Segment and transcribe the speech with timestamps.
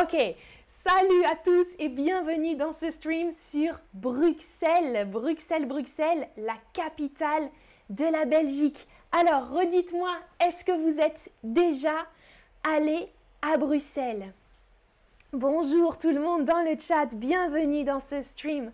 [0.00, 0.16] Ok,
[0.68, 5.06] salut à tous et bienvenue dans ce stream sur Bruxelles.
[5.10, 7.50] Bruxelles, Bruxelles, la capitale
[7.90, 8.88] de la Belgique.
[9.12, 12.06] Alors, redites-moi, est-ce que vous êtes déjà
[12.64, 13.06] allé
[13.42, 14.32] à Bruxelles?
[15.34, 18.72] Bonjour tout le monde dans le chat, bienvenue dans ce stream.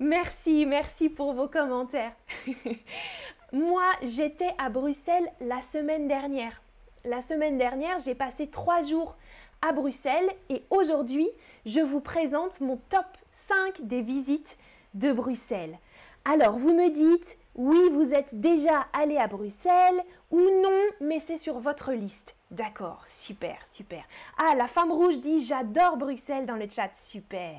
[0.00, 2.12] Merci, merci pour vos commentaires.
[3.52, 6.60] Moi, j'étais à Bruxelles la semaine dernière.
[7.04, 9.16] La semaine dernière, j'ai passé trois jours
[9.62, 11.28] à Bruxelles et aujourd'hui,
[11.66, 14.56] je vous présente mon top 5 des visites
[14.94, 15.78] de Bruxelles.
[16.24, 21.36] Alors, vous me dites, oui, vous êtes déjà allé à Bruxelles ou non, mais c'est
[21.36, 22.36] sur votre liste.
[22.50, 24.04] D'accord, super, super.
[24.38, 26.90] Ah, la femme rouge dit, j'adore Bruxelles dans le chat.
[26.94, 27.56] Super,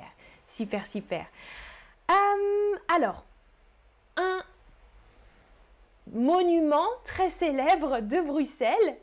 [0.47, 1.25] super, super.
[2.09, 3.23] Euh, alors,
[4.17, 4.41] un
[6.11, 8.97] monument très célèbre de Bruxelles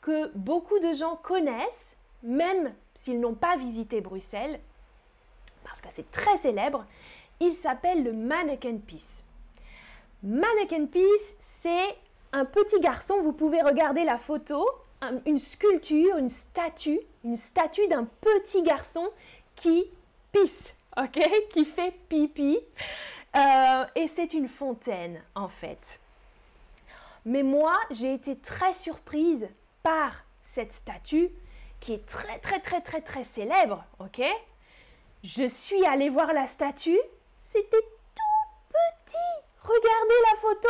[0.00, 4.60] que beaucoup de gens connaissent même s'ils n'ont pas visité Bruxelles,
[5.64, 6.84] parce que c'est très célèbre,
[7.40, 9.24] il s'appelle le Mannequin Peace.
[10.22, 11.96] Mannequin Peace, c'est
[12.32, 14.68] un petit garçon, vous pouvez regarder la photo,
[15.26, 19.08] une sculpture, une statue, une statue d'un petit garçon
[19.54, 19.86] qui
[20.32, 20.74] pisse,
[21.52, 22.58] qui fait pipi,
[23.36, 26.00] euh, et c'est une fontaine en fait.
[27.24, 29.48] Mais moi, j'ai été très surprise
[29.82, 31.30] par cette statue
[31.80, 34.22] qui est très très très très très célèbre, ok?
[35.24, 37.00] Je suis allée voir la statue,
[37.40, 37.82] c'était
[38.14, 39.16] tout petit.
[39.62, 40.68] Regardez la photo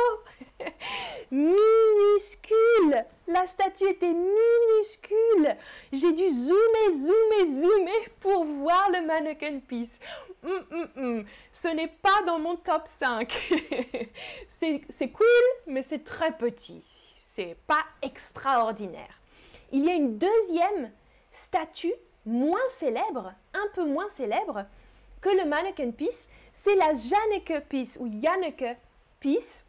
[1.31, 5.57] Minuscule La statue était minuscule
[5.93, 10.01] J'ai dû zoomer, zoomer, zoomer pour voir le mannequin piece.
[10.43, 11.25] Hum, hum, hum.
[11.53, 13.33] Ce n'est pas dans mon top 5.
[14.49, 15.27] c'est cool,
[15.69, 16.83] mais c'est très petit.
[17.21, 19.21] C'est pas extraordinaire.
[19.71, 20.91] Il y a une deuxième
[21.31, 21.93] statue
[22.27, 24.65] moins célèbre, un peu moins célèbre
[25.21, 28.77] que le Mannequin Peace, c'est la Janneke Peace ou Janneke
[29.21, 29.65] Peace.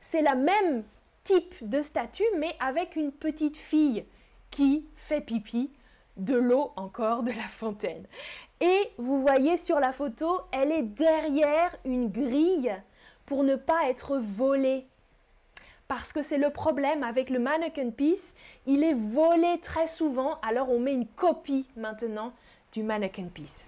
[0.00, 0.84] C'est la même
[1.24, 4.04] type de statue, mais avec une petite fille
[4.50, 5.70] qui fait pipi
[6.16, 8.06] de l'eau encore de la fontaine.
[8.60, 12.74] Et vous voyez sur la photo, elle est derrière une grille
[13.26, 14.86] pour ne pas être volée
[15.94, 20.70] parce que c'est le problème avec le mannequin piece, il est volé très souvent, alors
[20.70, 22.32] on met une copie maintenant
[22.72, 23.66] du mannequin piece.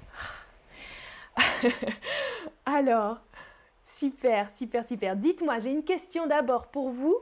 [2.64, 3.18] alors,
[3.84, 5.16] super, super, super.
[5.16, 7.14] Dites-moi, j'ai une question d'abord pour vous.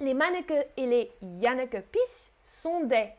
[0.00, 3.10] Les mannequins et les Janneke piece sont des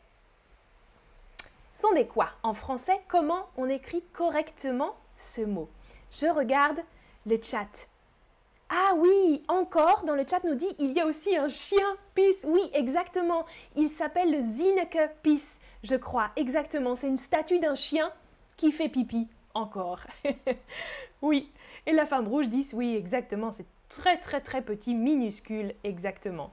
[1.74, 5.68] sont des quoi En français, comment on écrit correctement ce mot?
[6.10, 6.80] Je regarde
[7.24, 7.86] le chat.
[8.70, 12.44] Ah oui, encore, dans le chat nous dit, il y a aussi un chien pisse.
[12.46, 13.46] Oui, exactement.
[13.76, 16.30] Il s'appelle le Zineke pisse, je crois.
[16.36, 16.94] Exactement.
[16.94, 18.12] C'est une statue d'un chien
[18.56, 19.28] qui fait pipi.
[19.54, 20.00] Encore.
[21.22, 21.50] oui.
[21.86, 23.50] Et la femme rouge dit, oui, exactement.
[23.50, 25.74] C'est très, très, très petit, minuscule.
[25.82, 26.52] Exactement.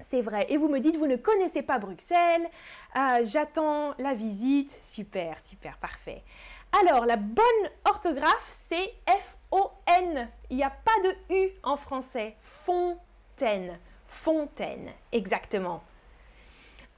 [0.00, 0.46] C'est vrai.
[0.50, 2.48] Et vous me dites, vous ne connaissez pas Bruxelles.
[2.96, 4.72] Euh, j'attends la visite.
[4.72, 6.22] Super, super, parfait.
[6.72, 7.44] Alors, la bonne
[7.84, 10.28] orthographe, c'est F-O-N.
[10.50, 12.36] Il n'y a pas de U en français.
[12.42, 13.78] Fontaine.
[14.06, 15.82] Fontaine, exactement.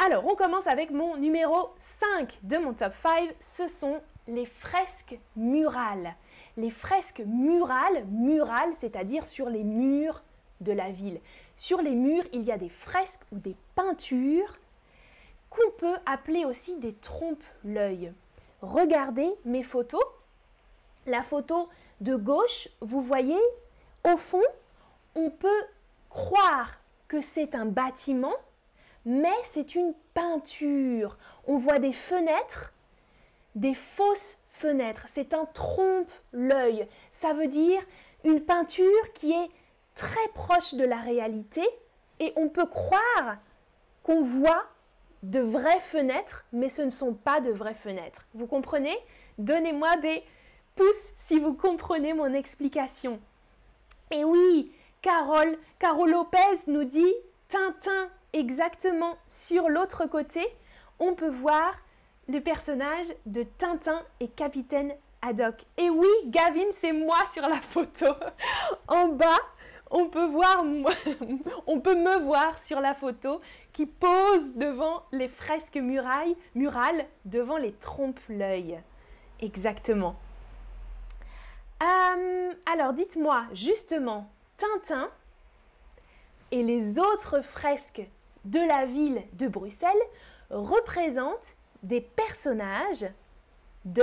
[0.04, 3.34] Alors, on commence avec mon numéro 5 de mon top 5.
[3.40, 6.14] Ce sont les fresques murales.
[6.56, 10.22] Les fresques murales, murales, c'est-à-dire sur les murs
[10.60, 11.20] de la ville.
[11.56, 14.58] Sur les murs, il y a des fresques ou des peintures
[15.50, 18.12] qu'on peut appeler aussi des trompes-l'œil
[18.60, 20.02] regardez mes photos.
[21.06, 21.68] La photo
[22.00, 23.38] de gauche, vous voyez,
[24.04, 24.42] au fond,
[25.14, 25.64] on peut
[26.10, 28.34] croire que c'est un bâtiment,
[29.04, 31.16] mais c'est une peinture.
[31.46, 32.72] On voit des fenêtres,
[33.54, 35.06] des fausses fenêtres.
[35.08, 36.86] C'est un trompe-l'œil.
[37.12, 37.80] Ça veut dire
[38.24, 39.48] une peinture qui est
[39.94, 41.66] très proche de la réalité
[42.20, 43.36] et on peut croire
[44.02, 44.64] qu'on voit
[45.22, 48.26] de vraies fenêtres, mais ce ne sont pas de vraies fenêtres.
[48.34, 48.96] Vous comprenez?
[49.38, 50.22] Donnez-moi des
[50.76, 53.20] pouces si vous comprenez mon explication.
[54.10, 54.72] Et oui,
[55.02, 57.14] Carole, Carole Lopez nous dit
[57.48, 60.46] Tintin, exactement sur l'autre côté,
[60.98, 61.74] on peut voir
[62.28, 65.64] le personnage de Tintin et Capitaine Haddock.
[65.76, 68.06] Et oui, Gavin, c'est moi sur la photo.
[68.88, 69.38] en bas,
[71.66, 73.40] on peut me voir sur la photo
[73.72, 78.80] qui pose devant les fresques murailles, murales, devant les trompes-l'œil.
[79.40, 80.16] Exactement.
[81.82, 85.08] Euh, alors dites-moi, justement, Tintin
[86.50, 88.06] et les autres fresques
[88.44, 89.90] de la ville de Bruxelles
[90.50, 93.06] représentent des personnages
[93.84, 94.02] de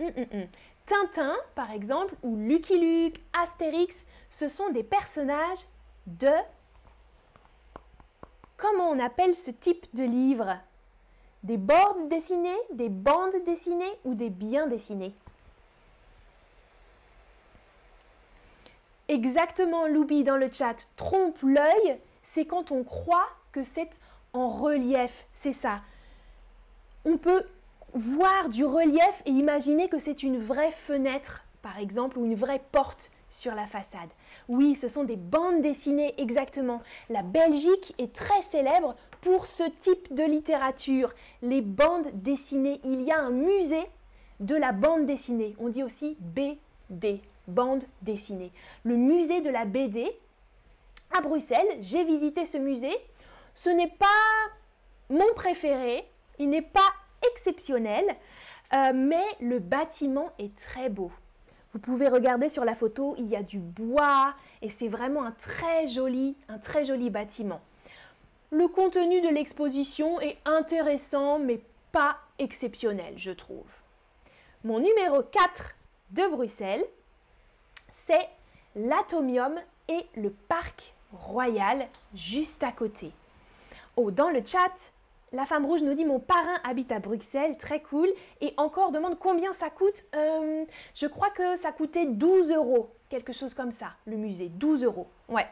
[0.00, 0.46] hum, hum, hum.
[0.86, 5.66] Tintin, par exemple, ou Lucky Luke, Astérix, ce sont des personnages
[6.06, 6.30] de...
[8.56, 10.56] Comment on appelle ce type de livre?
[11.42, 15.14] Des bordes dessinées, des bandes dessinées ou des biens dessinés?
[19.08, 20.88] Exactement, Loubi dans le chat.
[20.96, 23.90] Trompe l'œil, c'est quand on croit que c'est
[24.32, 25.26] en relief.
[25.32, 25.80] C'est ça.
[27.04, 27.44] On peut
[27.94, 32.62] voir du relief et imaginer que c'est une vraie fenêtre, par exemple, ou une vraie
[32.72, 34.10] porte sur la façade.
[34.48, 36.82] Oui, ce sont des bandes dessinées exactement.
[37.10, 41.12] La Belgique est très célèbre pour ce type de littérature,
[41.42, 42.80] les bandes dessinées.
[42.84, 43.86] Il y a un musée
[44.40, 45.56] de la bande dessinée.
[45.58, 48.52] On dit aussi BD, bande dessinée.
[48.84, 50.06] Le musée de la BD
[51.16, 51.78] à Bruxelles.
[51.80, 52.96] J'ai visité ce musée.
[53.54, 54.06] Ce n'est pas
[55.10, 56.04] mon préféré.
[56.38, 56.92] Il n'est pas
[57.32, 58.04] exceptionnel,
[58.74, 61.10] euh, mais le bâtiment est très beau.
[61.72, 65.32] Vous pouvez regarder sur la photo, il y a du bois et c'est vraiment un
[65.32, 67.60] très joli, un très joli bâtiment.
[68.50, 71.60] Le contenu de l'exposition est intéressant mais
[71.92, 73.70] pas exceptionnel, je trouve.
[74.64, 75.74] Mon numéro 4
[76.10, 76.84] de Bruxelles,
[78.06, 78.28] c'est
[78.74, 79.54] l'Atomium
[79.88, 83.12] et le Parc Royal juste à côté.
[83.96, 84.92] Oh, dans le chat,
[85.32, 88.08] la femme rouge nous dit mon parrain habite à Bruxelles, très cool.
[88.40, 90.04] Et encore demande combien ça coûte.
[90.14, 90.64] Euh,
[90.94, 94.48] je crois que ça coûtait 12 euros, quelque chose comme ça, le musée.
[94.48, 95.46] 12 euros, ouais.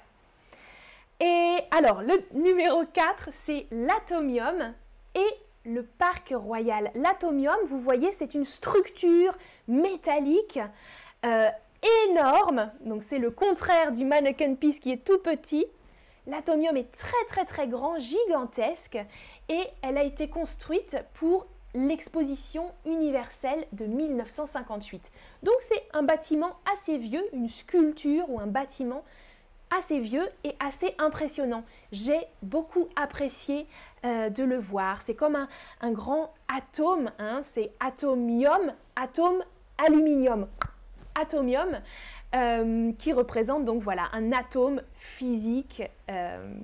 [1.21, 4.75] Et alors, le numéro 4, c'est l'Atomium
[5.15, 6.91] et le Parc Royal.
[6.95, 9.35] L'Atomium, vous voyez, c'est une structure
[9.69, 10.59] métallique
[11.25, 11.49] euh,
[12.09, 12.71] énorme.
[12.81, 15.67] Donc, c'est le contraire du Mannequin Piece qui est tout petit.
[16.27, 18.99] L'atomium est très très très grand, gigantesque,
[19.49, 25.11] et elle a été construite pour l'exposition universelle de 1958.
[25.43, 29.05] Donc c'est un bâtiment assez vieux, une sculpture ou un bâtiment
[29.77, 31.65] assez vieux et assez impressionnant.
[31.91, 33.67] J'ai beaucoup apprécié
[34.05, 35.03] euh, de le voir.
[35.03, 35.37] C'est comme
[35.81, 37.41] un, grand atome, hein.
[37.43, 39.43] c'est atomium, atome,
[39.79, 40.47] aluminium.
[41.21, 41.81] Atomium,
[42.35, 46.55] euh, qui représente donc voilà un atome physique euh,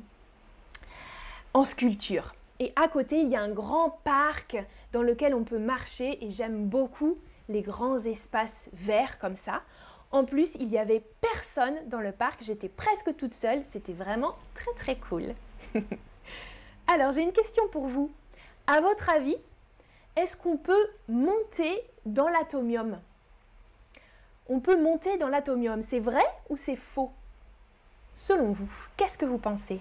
[1.54, 2.34] en sculpture.
[2.58, 4.62] Et à côté, il y a un grand parc
[4.92, 7.18] dans lequel on peut marcher et j'aime beaucoup
[7.48, 9.62] les grands espaces verts comme ça.
[10.12, 14.34] En plus, il y avait personne dans le parc, j'étais presque toute seule, c'était vraiment
[14.54, 15.34] très très cool.
[16.88, 18.10] Alors, j'ai une question pour vous.
[18.66, 19.36] À votre avis,
[20.16, 22.98] est-ce qu'on peut monter dans l'atomium?
[24.50, 25.82] on peut monter dans l'atomium.
[25.82, 27.12] C'est vrai ou c'est faux?
[28.14, 29.80] Selon vous, qu'est-ce que vous pensez?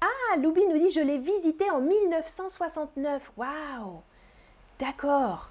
[0.00, 3.32] Ah, Loubi nous dit je l'ai visité en 1969.
[3.36, 4.00] Waouh
[4.78, 5.50] D'accord.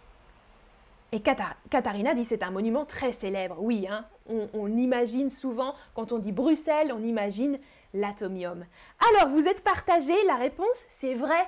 [1.12, 3.58] Et Katharina dit c'est un monument très célèbre.
[3.60, 7.60] Oui, hein, on, imagine souvent, quand on dit Bruxelles, on imagine
[7.94, 8.66] l'atomium.
[9.12, 10.14] Alors, vous êtes partagé.
[10.28, 11.46] la réponse c'est vrai.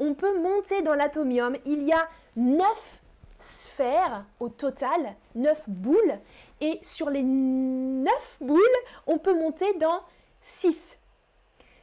[0.00, 1.56] On peut monter dans l'atomium.
[1.66, 3.01] Il y a neuf
[4.40, 6.18] au total 9 boules
[6.60, 8.60] et sur les 9 boules,
[9.06, 10.00] on peut monter dans
[10.40, 10.98] 6.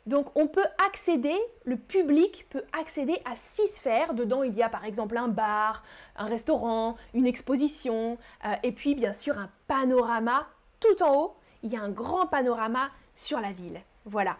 [0.05, 4.15] Donc on peut accéder, le public peut accéder à six sphères.
[4.15, 5.83] Dedans, il y a par exemple un bar,
[6.15, 10.47] un restaurant, une exposition, euh, et puis bien sûr un panorama
[10.79, 11.35] tout en haut.
[11.61, 13.81] Il y a un grand panorama sur la ville.
[14.05, 14.37] Voilà.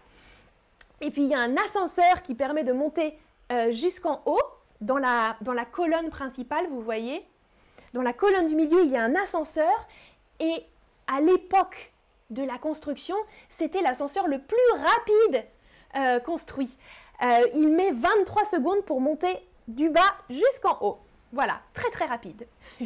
[1.01, 3.17] Et puis il y a un ascenseur qui permet de monter
[3.51, 4.41] euh, jusqu'en haut.
[4.81, 7.27] Dans la, dans la colonne principale, vous voyez,
[7.93, 9.87] dans la colonne du milieu, il y a un ascenseur
[10.39, 10.63] et
[11.07, 11.91] à l'époque
[12.29, 13.15] de la construction,
[13.49, 15.45] c'était l'ascenseur le plus rapide
[15.95, 16.77] euh, construit.
[17.23, 19.35] Euh, il met 23 secondes pour monter
[19.67, 20.99] du bas jusqu'en haut.
[21.33, 22.47] Voilà, très très rapide.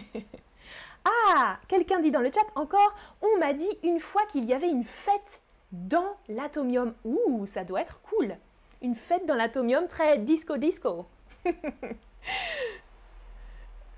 [1.05, 4.69] ah, quelqu'un dit dans le chat encore, on m'a dit une fois qu'il y avait
[4.69, 5.41] une fête
[5.71, 6.93] dans l'atomium.
[7.03, 8.35] Ouh, ça doit être cool.
[8.81, 11.05] Une fête dans l'atomium très disco disco.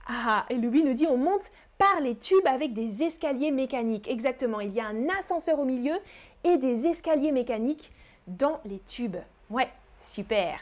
[0.08, 4.08] ah, et Louis nous dit on monte par les tubes avec des escaliers mécaniques.
[4.08, 5.96] Exactement, il y a un ascenseur au milieu
[6.44, 7.92] et des escaliers mécaniques
[8.28, 9.18] dans les tubes.
[9.50, 9.70] Ouais,
[10.02, 10.60] super.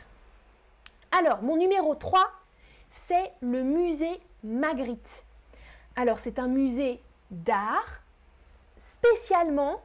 [1.12, 2.20] Alors, mon numéro 3,
[2.90, 5.24] c'est le musée Magritte.
[5.96, 8.02] Alors, c'est un musée d'art
[8.78, 9.82] spécialement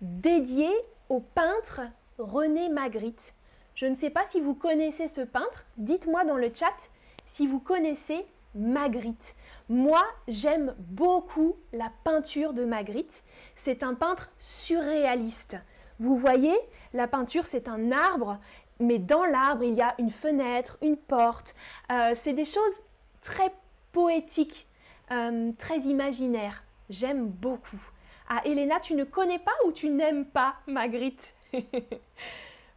[0.00, 0.68] dédié
[1.08, 1.82] au peintre
[2.18, 3.34] René Magritte.
[3.74, 5.64] Je ne sais pas si vous connaissez ce peintre.
[5.76, 6.90] Dites-moi dans le chat
[7.26, 9.34] si vous connaissez Magritte.
[9.68, 13.22] Moi, j'aime beaucoup la peinture de Magritte.
[13.54, 15.56] C'est un peintre surréaliste.
[15.98, 16.56] Vous voyez,
[16.94, 18.38] la peinture, c'est un arbre,
[18.80, 21.54] mais dans l'arbre, il y a une fenêtre, une porte.
[21.90, 22.82] Euh, c'est des choses
[23.20, 23.52] très
[23.92, 24.66] poétiques,
[25.10, 26.64] euh, très imaginaires.
[26.90, 27.80] J'aime beaucoup.
[28.28, 31.34] Ah, Elena, tu ne connais pas ou tu n'aimes pas Magritte?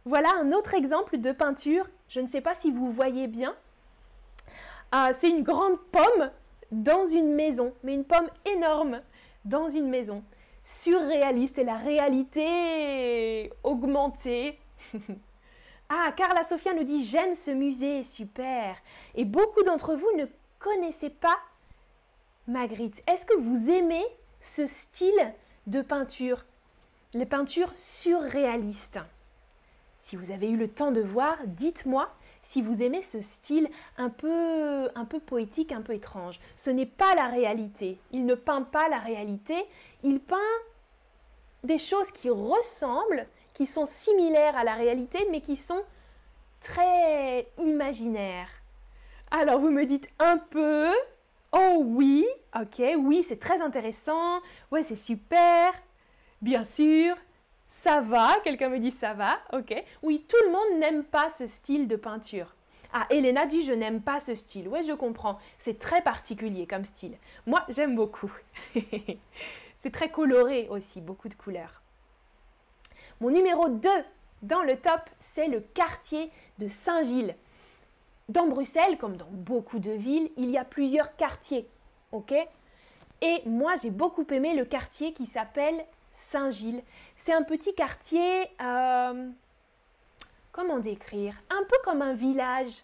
[0.04, 1.88] Voilà un autre exemple de peinture.
[2.08, 3.56] Je ne sais pas si vous voyez bien.
[4.92, 6.30] Ah, c'est une grande pomme
[6.70, 9.00] dans une maison, mais une pomme énorme
[9.44, 10.22] dans une maison.
[10.62, 14.58] Surréaliste et la réalité augmentée.
[15.88, 18.76] ah, Carla Sofia nous dit J'aime ce musée, super.
[19.14, 20.26] Et beaucoup d'entre vous ne
[20.58, 21.36] connaissez pas
[22.48, 23.02] Magritte.
[23.08, 24.04] Est-ce que vous aimez
[24.38, 25.32] ce style
[25.66, 26.44] de peinture?
[27.14, 29.00] Les peintures surréalistes.
[30.00, 32.08] Si vous avez eu le temps de voir, dites-moi
[32.46, 36.38] si vous aimez ce style un peu, un peu poétique, un peu étrange.
[36.54, 37.98] Ce n'est pas la réalité.
[38.12, 39.56] Il ne peint pas la réalité.
[40.04, 40.36] Il peint
[41.64, 45.82] des choses qui ressemblent, qui sont similaires à la réalité, mais qui sont
[46.60, 48.50] très imaginaires.
[49.32, 50.92] Alors vous me dites un peu.
[51.50, 52.24] Oh oui,
[52.54, 54.40] ok, oui, c'est très intéressant.
[54.70, 55.72] Ouais, c'est super.
[56.42, 57.16] Bien sûr,
[57.80, 59.74] ça va, quelqu'un me dit ça va, ok.
[60.02, 62.54] Oui, tout le monde n'aime pas ce style de peinture.
[62.92, 64.68] Ah, Elena dit je n'aime pas ce style.
[64.68, 65.38] Oui, je comprends.
[65.58, 67.16] C'est très particulier comme style.
[67.46, 68.32] Moi, j'aime beaucoup.
[69.78, 71.82] c'est très coloré aussi, beaucoup de couleurs.
[73.20, 73.88] Mon numéro 2
[74.42, 77.36] dans le top, c'est le quartier de Saint-Gilles.
[78.28, 81.68] Dans Bruxelles, comme dans beaucoup de villes, il y a plusieurs quartiers.
[82.12, 82.32] Ok
[83.20, 85.84] Et moi, j'ai beaucoup aimé le quartier qui s'appelle
[86.16, 86.82] Saint-Gilles.
[87.14, 89.28] C'est un petit quartier, euh,
[90.50, 91.34] comment décrire?
[91.50, 92.82] Un peu comme un village.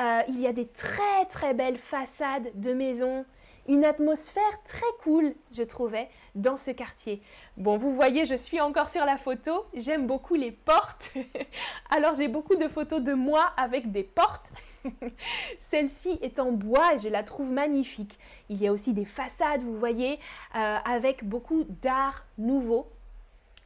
[0.00, 3.24] Euh, il y a des très très belles façades de maisons,
[3.68, 7.22] une atmosphère très cool, je trouvais, dans ce quartier.
[7.56, 9.66] Bon, vous voyez, je suis encore sur la photo.
[9.74, 11.12] J'aime beaucoup les portes.
[11.90, 14.50] Alors, j'ai beaucoup de photos de moi avec des portes.
[15.60, 18.18] Celle-ci est en bois et je la trouve magnifique.
[18.48, 20.18] Il y a aussi des façades, vous voyez,
[20.54, 22.88] euh, avec beaucoup d'art nouveau.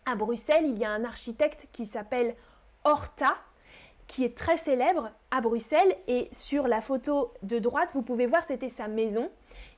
[0.06, 2.34] À Bruxelles, il y a un architecte qui s'appelle
[2.84, 3.36] Horta,
[4.06, 5.96] qui est très célèbre à Bruxelles.
[6.06, 9.30] Et sur la photo de droite, vous pouvez voir, c'était sa maison.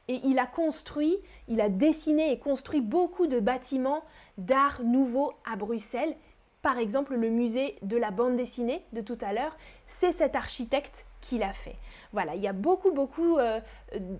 [0.09, 1.19] Et il a construit,
[1.49, 4.03] il a dessiné et construit beaucoup de bâtiments
[4.39, 6.17] d'art nouveau à Bruxelles.
[6.63, 9.57] Par exemple, le musée de la bande dessinée de tout à l'heure,
[9.87, 11.77] c'est cet architecte qui l'a fait.
[12.13, 13.61] Voilà, il y a beaucoup, beaucoup euh,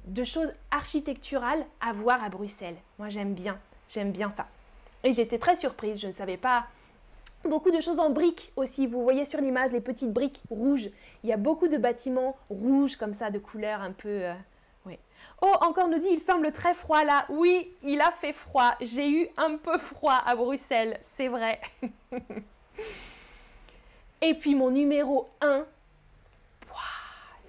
[0.07, 2.77] de choses architecturales à voir à Bruxelles.
[2.99, 4.47] Moi, j'aime bien, j'aime bien ça.
[5.03, 6.67] Et j'étais très surprise, je ne savais pas.
[7.45, 8.87] Beaucoup de choses en briques aussi.
[8.87, 10.91] Vous voyez sur l'image les petites briques rouges.
[11.25, 14.09] Il y a beaucoup de bâtiments rouges comme ça, de couleurs un peu.
[14.09, 14.35] Euh,
[15.43, 17.25] Oh, encore nous dit, il semble très froid là.
[17.31, 18.75] Oui, il a fait froid.
[18.81, 21.61] J'ai eu un peu froid à Bruxelles, c'est vrai.
[24.23, 25.65] Et puis mon numéro 1,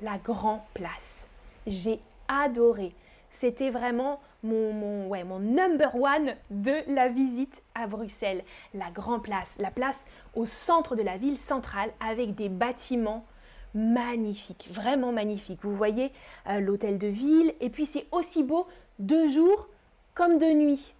[0.01, 1.27] la Grand Place.
[1.67, 2.93] J'ai adoré.
[3.29, 8.43] C'était vraiment mon, ouais, mon number one de la visite à Bruxelles.
[8.73, 9.99] La Grand Place, la place
[10.35, 13.25] au centre de la ville centrale avec des bâtiments
[13.73, 15.59] magnifique, vraiment magnifique.
[15.63, 16.11] Vous voyez
[16.49, 18.67] euh, l'hôtel de ville et puis c'est aussi beau
[18.99, 19.67] de jour
[20.13, 20.93] comme de nuit.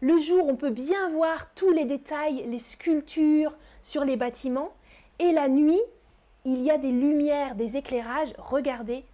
[0.00, 4.72] Le jour, on peut bien voir tous les détails, les sculptures sur les bâtiments
[5.18, 5.80] et la nuit,
[6.44, 8.34] il y a des lumières, des éclairages.
[8.38, 9.04] Regardez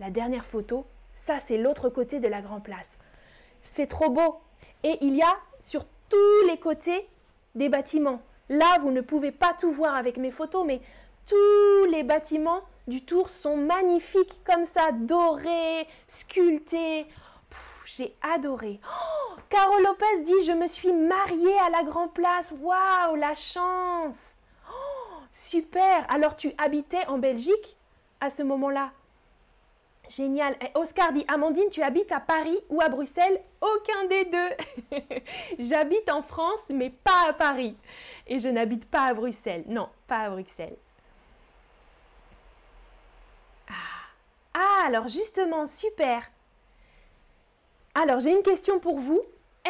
[0.00, 2.96] la dernière photo, ça c'est l'autre côté de la Grand Place.
[3.62, 4.40] C'est trop beau
[4.82, 7.08] et il y a sur tous les côtés
[7.54, 8.20] des bâtiments.
[8.48, 10.80] Là, vous ne pouvez pas tout voir avec mes photos, mais
[11.26, 17.06] tous les bâtiments du tour sont magnifiques comme ça, dorés, sculptés.
[17.84, 18.78] J'ai adoré.
[18.84, 22.52] Oh, Caro Lopez dit Je me suis mariée à la Grand Place.
[22.60, 24.35] Waouh, la chance
[25.38, 27.76] Super Alors tu habitais en Belgique
[28.22, 28.90] à ce moment-là
[30.08, 30.56] Génial.
[30.74, 33.42] Oscar dit Amandine, tu habites à Paris ou à Bruxelles?
[33.60, 34.98] Aucun des deux.
[35.58, 37.76] J'habite en France, mais pas à Paris.
[38.26, 39.64] Et je n'habite pas à Bruxelles.
[39.66, 40.76] Non, pas à Bruxelles.
[44.54, 46.30] Ah, alors justement, super.
[47.94, 49.20] Alors j'ai une question pour vous.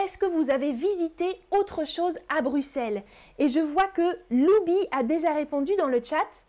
[0.02, 3.02] Est-ce que vous avez visité autre chose à Bruxelles?
[3.38, 6.46] Et je vois que Loubi a déjà répondu dans le chat.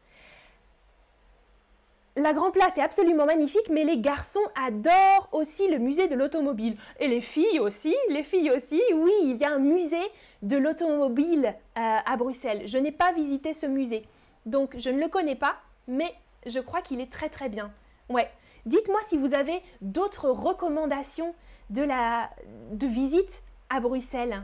[2.18, 6.76] La Grand Place est absolument magnifique, mais les garçons adorent aussi le musée de l'automobile.
[7.00, 10.12] Et les filles aussi, les filles aussi, oui, il y a un musée
[10.42, 12.64] de l'automobile euh, à Bruxelles.
[12.66, 14.04] Je n'ai pas visité ce musée,
[14.46, 15.56] donc je ne le connais pas,
[15.88, 16.12] mais
[16.46, 17.72] je crois qu'il est très très bien.
[18.10, 18.30] Ouais.
[18.68, 21.34] Dites-moi si vous avez d'autres recommandations
[21.70, 22.30] de, la,
[22.74, 24.44] visite à Bruxelles.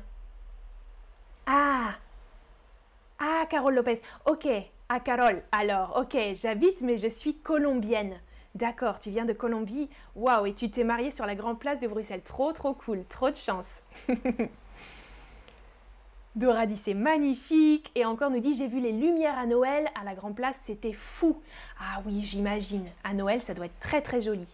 [1.45, 1.95] Ah
[3.19, 4.01] Ah, Carole Lopez.
[4.25, 4.47] Ok.
[4.87, 8.17] Ah Carole, alors, ok, j'habite mais je suis colombienne.
[8.55, 9.89] D'accord, tu viens de Colombie.
[10.15, 12.23] Waouh, et tu t'es mariée sur la grande place de Bruxelles.
[12.23, 13.67] Trop, trop cool, trop de chance.
[16.35, 20.03] Dora dit c'est magnifique et encore nous dit j'ai vu les lumières à Noël à
[20.03, 21.39] la grande place, c'était fou.
[21.79, 22.85] Ah oui, j'imagine.
[23.03, 24.47] À Noël, ça doit être très très joli.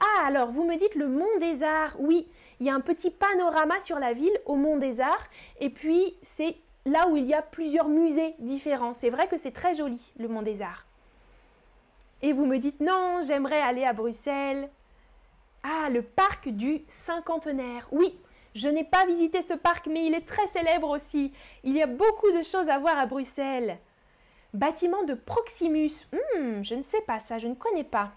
[0.00, 1.96] Ah alors, vous me dites le Mont des Arts.
[1.98, 2.26] Oui,
[2.58, 5.28] il y a un petit panorama sur la ville au Mont des Arts
[5.60, 8.94] et puis c'est là où il y a plusieurs musées différents.
[8.94, 10.86] C'est vrai que c'est très joli, le Mont des Arts.
[12.22, 14.70] Et vous me dites non, j'aimerais aller à Bruxelles.
[15.62, 17.86] Ah, le parc du cinquantenaire.
[17.92, 18.18] Oui,
[18.54, 21.32] je n'ai pas visité ce parc, mais il est très célèbre aussi.
[21.64, 23.78] Il y a beaucoup de choses à voir à Bruxelles.
[24.54, 26.06] Bâtiment de Proximus.
[26.12, 28.12] Hmm, je ne sais pas ça, je ne connais pas.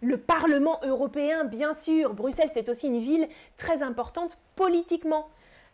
[0.00, 2.14] Le Parlement européen, bien sûr.
[2.14, 5.28] Bruxelles, c'est aussi une ville très importante politiquement.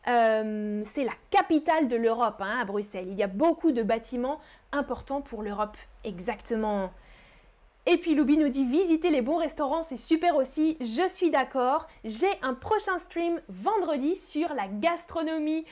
[0.09, 3.09] Euh, c'est la capitale de l'Europe, hein, à Bruxelles.
[3.09, 4.41] Il y a beaucoup de bâtiments
[4.73, 5.77] importants pour l'Europe.
[6.05, 6.91] Exactement.
[7.93, 10.77] Et puis Loubi nous dit visiter les bons restaurants, c'est super aussi.
[10.81, 11.89] Je suis d'accord.
[12.05, 15.65] J'ai un prochain stream vendredi sur la gastronomie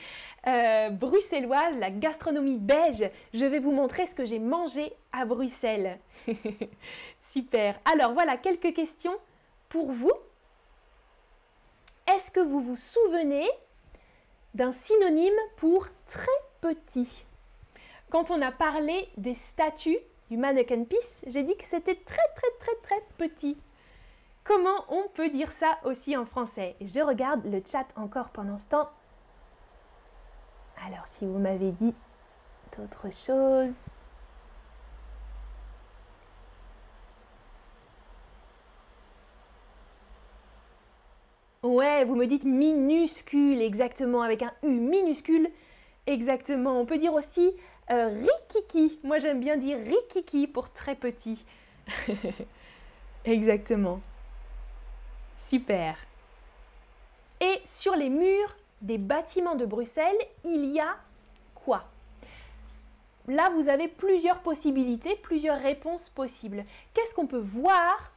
[0.45, 3.09] euh, bruxelloise, la gastronomie belge.
[3.33, 5.97] Je vais vous montrer ce que j'ai mangé à Bruxelles.
[7.21, 7.79] super.
[7.89, 9.15] Alors voilà quelques questions
[9.69, 10.11] pour vous.
[12.13, 13.47] Est-ce que vous vous souvenez
[14.55, 16.27] d'un synonyme pour très
[16.59, 17.23] petit?
[18.09, 19.99] Quand on a parlé des statues
[20.29, 23.57] du mannequin piece, j'ai dit que c'était très très très très petit.
[24.43, 26.75] Comment on peut dire ça aussi en français?
[26.81, 28.89] Je regarde le chat encore pendant ce temps.
[30.85, 31.93] Alors si vous m'avez dit
[32.77, 33.75] d'autres choses.
[41.61, 45.49] Ouais, vous me dites minuscule, exactement, avec un U minuscule.
[46.07, 46.79] Exactement.
[46.79, 47.51] On peut dire aussi
[47.91, 48.99] euh, rikiki.
[49.03, 51.45] Moi, j'aime bien dire rikiki pour très petit.
[53.25, 54.01] exactement.
[55.37, 55.97] Super.
[57.41, 60.97] Et sur les murs des bâtiments de Bruxelles, il y a
[61.55, 61.85] quoi?
[63.27, 66.65] Là, vous avez plusieurs possibilités, plusieurs réponses possibles.
[66.93, 68.11] Qu'est-ce qu'on peut voir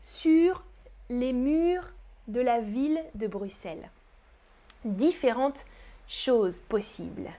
[0.00, 0.64] sur
[1.08, 1.92] les murs
[2.28, 3.90] de la ville de Bruxelles?
[4.84, 5.66] Différentes
[6.08, 7.30] choses possibles.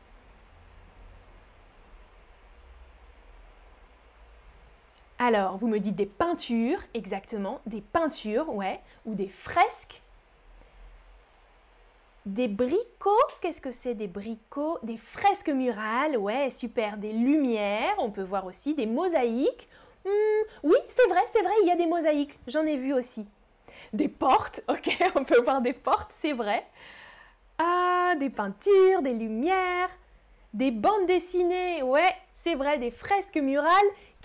[5.20, 10.02] Alors, vous me dites des peintures, exactement, des peintures, ouais, ou des fresques.
[12.28, 13.10] Des bricots,
[13.42, 14.78] qu'est-ce que c'est des bricots?
[14.84, 19.68] Des fresques murales, ouais, super, des lumières, on peut voir aussi des mosaïques.
[20.06, 23.26] Hmm, oui, c'est vrai, c'est vrai, il y a des mosaïques, j'en ai vu aussi.
[23.94, 26.64] Des portes, ok, on peut voir des portes, c'est vrai.
[27.58, 29.90] Ah, des peintures, des lumières,
[30.54, 33.72] des bandes dessinées, ouais, c'est vrai, des fresques murales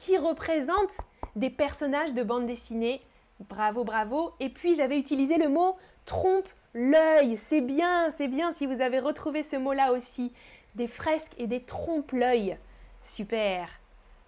[0.03, 0.97] qui représentent
[1.37, 3.01] des personnages de bandes dessinées.
[3.49, 4.33] Bravo, bravo.
[4.41, 7.37] Et puis j'avais utilisé le mot trompe l'œil.
[7.37, 10.33] C'est bien, c'est bien si vous avez retrouvé ce mot-là aussi.
[10.75, 12.59] Des fresques et des trompe-l'œil.
[13.01, 13.69] Super.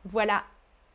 [0.04, 0.44] Voilà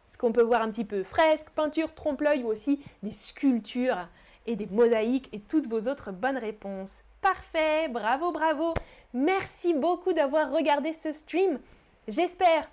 [0.08, 1.04] ce qu'on peut voir un petit peu.
[1.04, 4.08] Fresques, peintures, trompe-l'œil ou aussi des sculptures
[4.46, 7.02] et des mosaïques et toutes vos autres bonnes réponses.
[7.22, 8.74] Parfait, bravo, bravo.
[9.14, 11.60] Merci beaucoup d'avoir regardé ce stream.
[12.08, 12.70] J'espère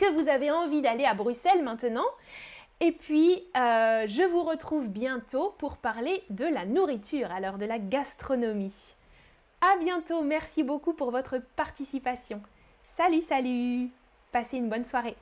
[0.00, 2.06] que vous avez envie d'aller à Bruxelles maintenant.
[2.80, 7.78] Et puis, euh, je vous retrouve bientôt pour parler de la nourriture, alors de la
[7.78, 8.96] gastronomie.
[9.60, 12.40] À bientôt, merci beaucoup pour votre participation.
[12.82, 13.90] Salut, salut
[14.32, 15.16] Passez une bonne soirée.